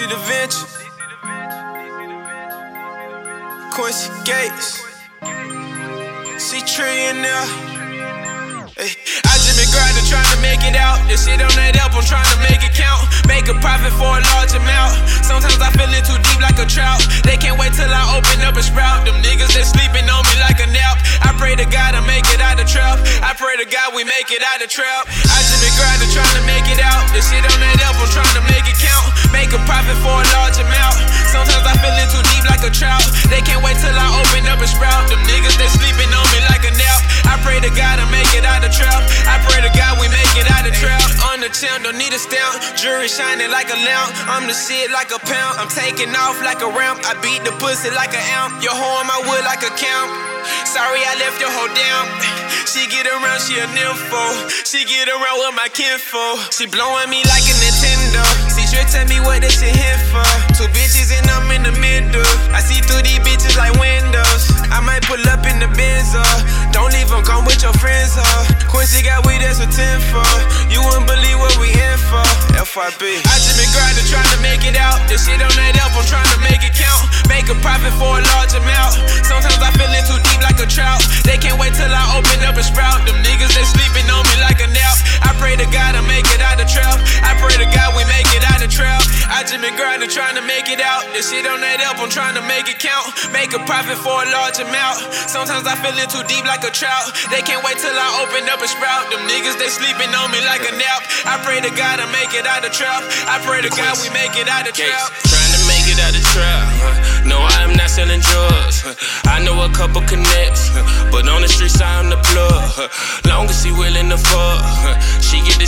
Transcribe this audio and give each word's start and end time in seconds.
DC 0.00 0.08
Da 0.08 0.16
Vinci. 0.16 0.64
Quincy 3.72 4.08
Gates. 4.24 4.80
C 6.40 6.56
Trillionaire. 6.64 7.44
Hey, 8.80 8.96
I 8.96 9.32
just 9.36 9.60
been 9.60 9.68
grinding, 9.68 10.06
trying 10.08 10.24
to 10.32 10.40
make 10.40 10.64
it 10.64 10.72
out. 10.72 11.04
This 11.04 11.28
shit 11.28 11.36
on 11.44 11.52
that 11.52 11.76
help, 11.76 11.92
I'm 11.92 12.04
trying 12.08 12.24
to 12.32 12.38
make 12.48 12.64
it 12.64 12.72
count. 12.72 13.04
Make 13.28 13.52
a 13.52 13.56
profit 13.60 13.92
for 14.00 14.08
a 14.08 14.24
large 14.32 14.56
amount. 14.56 14.96
Sometimes 15.20 15.60
I 15.60 15.68
feel 15.76 15.92
it 15.92 16.08
too 16.08 16.16
deep 16.16 16.40
like 16.40 16.56
a 16.56 16.64
trout. 16.64 17.04
They 17.28 17.36
can't 17.36 17.60
wait 17.60 17.76
till 17.76 17.92
I 17.92 18.16
open 18.16 18.40
up 18.40 18.56
and 18.56 18.64
sprout. 18.64 19.04
Them 19.04 19.20
niggas 19.20 19.52
they 19.52 19.68
sleeping 19.68 20.08
on 20.08 20.24
me 20.32 20.36
like 20.40 20.64
a 20.64 20.68
nap. 20.72 20.96
I 21.28 21.36
pray 21.36 21.60
to 21.60 21.68
God 21.68 21.92
I 21.92 22.00
make 22.08 22.24
it 22.32 22.40
out 22.40 22.56
the 22.56 22.64
trap. 22.64 22.96
I 23.20 23.36
pray 23.36 23.60
to 23.60 23.68
God 23.68 23.92
we 23.92 24.08
make 24.08 24.32
it 24.32 24.40
out 24.40 24.64
the 24.64 24.70
trap. 24.70 25.12
I 25.12 25.44
just 25.44 25.60
been 25.60 25.76
grinding, 25.76 26.08
trying 26.08 26.36
to 26.40 26.44
make 26.48 26.64
it 26.72 26.80
out. 26.80 27.04
This 27.12 27.28
shit 27.28 27.44
on 27.44 27.58
that 27.60 27.76
help, 27.84 28.00
I'm 28.00 28.08
trying 28.08 28.36
to 28.40 28.44
make 28.48 28.64
it 28.64 28.80
count. 28.80 28.99
A 42.20 42.28
stamp. 42.28 42.76
Jewelry 42.76 43.08
shining 43.08 43.50
like 43.50 43.72
a 43.72 43.78
lamp. 43.80 44.12
I'm 44.28 44.44
the 44.46 44.52
shit 44.52 44.90
like 44.90 45.08
a 45.12 45.20
pound. 45.20 45.56
I'm 45.56 45.68
taking 45.68 46.12
off 46.12 46.36
like 46.42 46.60
a 46.60 46.68
ramp. 46.68 47.00
I 47.08 47.16
beat 47.24 47.40
the 47.44 47.52
pussy 47.56 47.88
like 47.96 48.12
an 48.12 48.24
amp. 48.36 48.60
Your 48.60 48.74
on 48.74 49.06
my 49.06 49.20
wood 49.24 49.44
like 49.44 49.62
a 49.62 49.72
camp. 49.78 50.08
Sorry 50.66 51.00
I 51.00 51.14
left 51.22 51.40
your 51.40 51.52
hoe 51.52 51.70
down. 51.72 52.04
She 52.66 52.86
get 52.90 53.06
around, 53.06 53.40
she 53.40 53.58
a 53.58 53.66
nympho. 53.72 54.22
She 54.66 54.84
get 54.84 55.08
around 55.08 55.38
with 55.42 55.54
my 55.54 55.68
kinfo. 55.70 56.38
She 56.50 56.66
blowing 56.66 57.10
me 57.10 57.22
like 57.30 57.46
a 57.46 57.54
Nintendo. 57.62 58.22
See, 58.50 58.66
sure 58.66 58.86
tell 58.90 59.06
me 59.06 59.20
what 59.22 59.42
this 59.42 59.58
shit 59.58 59.74
here 59.74 60.00
for. 60.10 60.26
Two 60.58 60.66
bitches 60.74 61.14
and 61.14 61.26
I'm 61.30 61.50
in 61.54 61.62
the 61.62 61.74
middle. 61.78 62.26
I 62.50 62.60
see 62.60 62.82
through 62.82 63.06
these 63.06 63.22
bitches 63.22 63.54
like 63.54 63.74
windows. 63.78 64.42
I 64.70 64.82
might 64.82 65.02
pull 65.06 65.22
up 65.29 65.29
FYB. 72.80 73.20
I 73.28 73.36
just 73.36 73.60
been 73.60 73.68
grinding, 73.76 74.08
trying 74.08 74.24
to 74.32 74.40
make 74.40 74.64
it 74.64 74.72
out. 74.72 75.04
This 75.04 75.28
shit 75.28 75.36
on 75.36 75.52
that 75.52 75.76
help, 75.76 75.92
I'm 75.92 76.06
trying 76.08 76.24
to 76.32 76.40
make 76.40 76.64
it 76.64 76.72
count. 76.72 77.12
Make 77.28 77.52
a 77.52 77.56
profit 77.60 77.92
for 78.00 78.16
a 78.16 78.24
large 78.32 78.56
amount. 78.56 78.96
Sometimes 79.20 79.59
trying 90.10 90.34
to 90.34 90.42
make 90.42 90.66
it 90.66 90.82
out. 90.82 91.06
This 91.14 91.30
shit 91.30 91.46
on 91.46 91.62
that 91.62 91.78
up, 91.86 92.02
I'm 92.02 92.10
trying 92.10 92.34
to 92.34 92.42
make 92.50 92.66
it 92.66 92.82
count. 92.82 93.14
Make 93.30 93.54
a 93.54 93.62
profit 93.62 93.94
for 94.02 94.10
a 94.10 94.26
large 94.34 94.58
amount. 94.58 94.98
Sometimes 95.30 95.70
I 95.70 95.78
feel 95.78 95.94
it 95.94 96.10
too 96.10 96.26
deep 96.26 96.42
like 96.50 96.66
a 96.66 96.72
trout. 96.74 97.14
They 97.30 97.46
can't 97.46 97.62
wait 97.62 97.78
till 97.78 97.94
I 97.94 98.08
open 98.26 98.42
up 98.50 98.58
and 98.58 98.70
sprout. 98.70 99.06
Them 99.14 99.22
niggas 99.30 99.54
they 99.62 99.70
sleeping 99.70 100.10
on 100.18 100.34
me 100.34 100.42
like 100.50 100.66
a 100.66 100.74
nap. 100.74 101.06
I 101.30 101.38
pray 101.46 101.62
to 101.62 101.70
God 101.78 102.02
I 102.02 102.10
make 102.10 102.34
it 102.34 102.42
out 102.42 102.66
the 102.66 102.74
trap. 102.74 103.06
I 103.30 103.38
pray 103.46 103.62
to 103.62 103.70
God 103.70 103.94
we 104.02 104.10
make 104.10 104.34
it 104.34 104.50
out 104.50 104.66
the 104.66 104.74
trap. 104.74 105.14
trying 105.30 105.52
to 105.54 105.62
make 105.70 105.86
it 105.86 106.02
out 106.02 106.10
the 106.10 106.24
trap. 106.34 106.66
No, 107.22 107.38
I 107.38 107.62
am 107.62 107.78
not 107.78 107.86
selling 107.86 108.18
drugs. 108.18 108.82
I 109.30 109.38
know 109.46 109.62
a 109.62 109.70
couple 109.70 110.02
connects, 110.10 110.74
but 111.14 111.22
on 111.30 111.46
the 111.46 111.48
streets 111.48 111.78
I 111.78 112.02
am 112.02 112.10
the 112.10 112.18
plug. 112.34 112.90
Long 113.30 113.46
as 113.46 113.62
he 113.62 113.70
willing 113.70 114.10
to 114.10 114.18
fuck, 114.18 114.58
she 115.22 115.38
get 115.46 115.59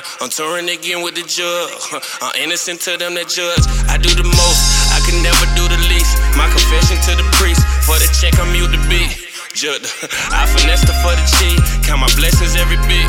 huh. 0.00 0.24
I'm 0.24 0.30
touring 0.30 0.68
again 0.68 1.02
with 1.02 1.14
the 1.14 1.22
judge. 1.26 1.70
huh. 1.90 2.00
I'm 2.22 2.34
innocent 2.42 2.80
to 2.86 2.96
them 2.96 3.14
that 3.14 3.28
judge. 3.28 3.64
I 3.90 3.98
do 3.98 4.10
the 4.14 4.26
most, 4.26 4.62
I 4.94 5.02
can 5.02 5.18
never 5.22 5.44
do 5.58 5.64
the 5.66 5.80
least. 5.90 6.14
My 6.38 6.46
confession 6.50 6.98
to 7.10 7.12
the 7.18 7.26
priest. 7.38 7.62
For 7.86 7.98
the 7.98 8.08
check, 8.20 8.38
I'm 8.38 8.52
mute 8.52 8.70
to 8.70 8.80
be. 8.88 9.02
Jud, 9.54 9.82
I 10.30 10.46
finesse 10.54 10.86
her 10.86 10.94
for 11.02 11.14
the 11.18 11.24
cheat. 11.40 11.58
Count 11.82 12.00
my 12.04 12.10
blessings 12.14 12.54
every 12.54 12.78
bit. 12.86 13.07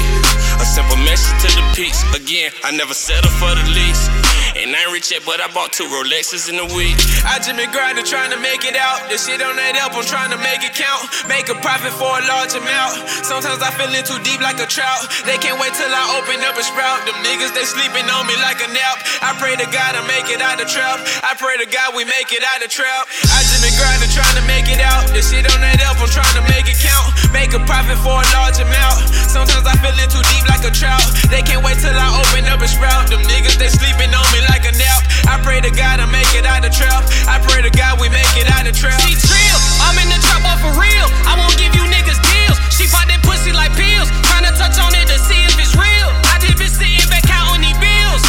A 1.19 1.39
to 1.41 1.49
the 1.55 1.63
peace. 1.75 1.99
Again, 2.15 2.51
I 2.63 2.71
never 2.71 2.93
settle 2.93 3.31
for 3.39 3.51
the 3.51 3.65
least. 3.71 4.11
And 4.55 4.75
I 4.75 4.83
ain't 4.83 4.91
rich 4.91 5.11
yet, 5.11 5.23
but 5.23 5.39
I 5.39 5.47
bought 5.53 5.71
two 5.71 5.85
Rolexes 5.87 6.49
in 6.49 6.57
a 6.57 6.67
week. 6.75 6.97
I 7.23 7.37
just 7.39 7.55
been 7.55 7.69
grinding, 7.71 8.03
trying 8.03 8.33
to 8.33 8.39
make 8.41 8.65
it 8.65 8.75
out. 8.75 9.07
This 9.07 9.27
shit 9.27 9.39
on 9.39 9.55
that 9.55 9.77
up, 9.79 9.93
I'm 9.93 10.03
trying 10.03 10.33
to 10.33 10.39
make 10.41 10.65
it 10.65 10.73
count. 10.73 11.05
Make 11.29 11.47
a 11.47 11.57
profit 11.61 11.93
for 11.95 12.09
a 12.09 12.23
large 12.27 12.55
amount. 12.57 13.07
Sometimes 13.23 13.61
I 13.61 13.69
feel 13.77 13.91
it 13.93 14.09
too 14.09 14.19
deep 14.25 14.41
like 14.41 14.59
a 14.59 14.67
trout. 14.67 15.05
They 15.23 15.37
can't 15.37 15.59
wait 15.61 15.75
till 15.77 15.91
I 15.91 16.03
open 16.17 16.41
up 16.43 16.57
and 16.57 16.65
sprout. 16.65 17.05
Them 17.05 17.15
niggas, 17.21 17.53
they 17.53 17.63
sleeping 17.63 18.07
on 18.09 18.25
me 18.25 18.35
like 18.41 18.59
a 18.59 18.69
nap. 18.73 18.97
I 19.21 19.35
pray 19.37 19.55
to 19.55 19.67
God 19.69 19.95
I 19.95 20.03
make 20.09 20.27
it 20.27 20.41
out 20.41 20.57
the 20.57 20.67
trap. 20.67 20.99
I 21.23 21.37
pray 21.37 21.55
to 21.61 21.67
God 21.69 21.93
we 21.93 22.03
make 22.09 22.33
it 22.33 22.41
out 22.43 22.59
the 22.59 22.69
trap. 22.71 23.05
I 23.31 23.45
just 23.45 23.61
been 23.61 23.75
grinding, 23.77 24.11
trying 24.11 24.37
to 24.39 24.45
make 24.49 24.67
it 24.69 24.81
out. 24.81 25.07
This 25.13 25.29
shit 25.29 25.45
on 25.45 25.61
that 25.61 25.79
up, 25.85 26.01
I'm 26.01 26.09
trying 26.09 26.35
to 26.35 26.45
make 26.49 26.67
it 26.67 26.79
count. 26.81 27.15
Make 27.31 27.53
a 27.53 27.61
profit 27.63 28.01
for 28.01 28.17
a 28.17 28.25
large 28.33 28.59
amount. 28.59 29.07
Sometimes 29.29 29.65
I 29.69 29.77
feel 29.79 29.95
it 29.95 30.09
too 30.09 30.25
deep 30.33 30.45
like 30.49 30.65
a 30.65 30.73
trout. 30.73 31.08
They 31.29 31.41
can't 31.41 31.63
wait 31.63 31.77
till 31.79 31.93
I 31.93 32.09
open 32.17 32.45
up 32.49 32.61
and 32.61 32.69
sprout. 32.69 33.09
Them 33.09 33.21
niggas, 33.25 33.57
they 33.57 33.69
sleeping 33.69 34.11
on 34.13 34.25
me 34.33 34.41
like 34.49 34.65
a 34.65 34.73
nap. 34.77 35.01
I 35.29 35.37
pray 35.41 35.61
to 35.61 35.71
God 35.71 35.99
I 35.99 36.07
make 36.09 36.29
it 36.33 36.45
out 36.45 36.61
the 36.65 36.71
trap. 36.73 37.05
I 37.29 37.37
pray 37.45 37.61
to 37.61 37.71
God 37.71 38.01
we 38.01 38.09
make 38.09 38.29
it 38.37 38.49
out 38.49 38.65
the 38.65 38.73
trap. 38.73 38.97
See, 39.01 39.17
trill, 39.17 39.57
I'm 39.85 39.97
in 40.01 40.09
the 40.09 40.19
trap 40.25 40.41
off 40.45 40.59
for 40.61 40.73
real. 40.77 41.07
I 41.29 41.37
won't 41.37 41.55
give 41.57 41.73
you 41.77 41.85
niggas 41.85 42.19
deals. 42.21 42.57
She 42.73 42.89
pop 42.89 43.05
that 43.09 43.21
pussy 43.21 43.53
like 43.53 43.73
pills. 43.77 44.09
Tryna 44.29 44.53
touch 44.57 44.77
on 44.81 44.93
it 44.97 45.05
to 45.09 45.17
see 45.21 45.41
if 45.45 45.55
it's 45.59 45.75
real. 45.77 46.09
I 46.33 46.41
just 46.41 46.57
been 46.57 46.71
sitting 46.71 47.05
back 47.11 47.25
counting 47.29 47.61
these 47.61 47.77
bills. 47.77 48.23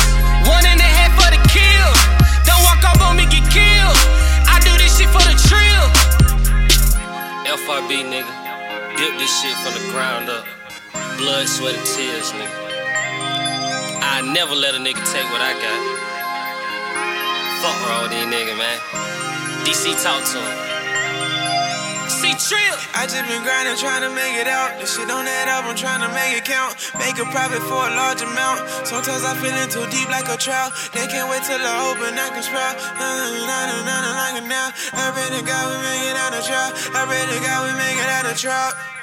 One 0.44 0.64
in 0.66 0.76
the 0.76 0.88
head 0.88 1.12
for 1.16 1.28
the 1.30 1.40
kill. 1.48 1.90
Don't 2.44 2.62
walk 2.66 2.84
up 2.84 3.00
on 3.00 3.16
me, 3.16 3.24
get 3.30 3.46
killed. 3.48 3.98
I 4.48 4.60
do 4.60 4.72
this 4.76 4.96
shit 4.98 5.08
for 5.08 5.22
the 5.24 5.36
trill. 5.48 5.86
FRB, 7.48 8.04
nigga. 8.12 8.34
Dip 8.98 9.16
this 9.16 9.32
shit 9.40 9.56
from 9.64 9.72
the 9.72 9.84
ground 9.92 10.28
up. 10.28 10.44
Blood, 11.16 11.48
sweat, 11.48 11.74
and 11.74 11.86
tears, 11.86 12.32
nigga. 12.32 12.69
I 14.20 14.22
never 14.36 14.52
let 14.52 14.76
a 14.76 14.80
nigga 14.84 15.00
take 15.08 15.24
what 15.32 15.40
I 15.40 15.56
got. 15.56 15.80
Fuck 17.64 18.04
with 18.04 18.12
these 18.12 18.28
niggas, 18.28 18.52
man. 18.52 18.76
DC, 19.64 19.96
talk 19.96 20.20
to 20.20 20.36
him. 20.36 20.56
See, 22.12 22.36
trill. 22.36 22.76
I 22.92 23.08
just 23.08 23.24
been 23.24 23.40
grinding, 23.40 23.80
trying 23.80 24.04
to 24.04 24.12
make 24.12 24.36
it 24.36 24.44
out. 24.44 24.76
This 24.76 24.92
shit 24.92 25.08
on 25.08 25.24
that 25.24 25.48
album, 25.48 25.72
trying 25.72 26.04
to 26.04 26.12
make 26.12 26.36
it 26.36 26.44
count. 26.44 26.76
Make 27.00 27.16
a 27.16 27.24
profit 27.32 27.64
for 27.64 27.80
a 27.80 27.96
large 27.96 28.20
amount. 28.20 28.60
Sometimes 28.84 29.24
I 29.24 29.32
feel 29.40 29.56
it 29.56 29.72
too 29.72 29.88
deep 29.88 30.12
like 30.12 30.28
a 30.28 30.36
trout. 30.36 30.76
They 30.92 31.08
can't 31.08 31.24
wait 31.32 31.40
till 31.48 31.56
I 31.56 31.88
open, 31.88 32.12
I 32.12 32.28
can 32.28 32.44
sprout. 32.44 32.76
Nah, 33.00 33.24
nah, 33.48 34.04
nah, 34.04 34.20
like 34.20 34.36
it 34.36 34.44
now. 34.44 34.68
I 35.00 35.16
pray 35.16 35.32
to 35.32 35.40
God 35.48 35.64
we 35.72 35.76
make 35.80 36.04
it 36.12 36.16
out 36.20 36.36
of 36.36 36.44
trap. 36.44 36.76
I 36.92 37.08
pray 37.08 37.24
to 37.24 37.38
God 37.40 37.58
we 37.64 37.72
make 37.72 37.96
it 37.96 38.10
out 38.12 38.28
of 38.28 38.36
trap. 38.36 38.99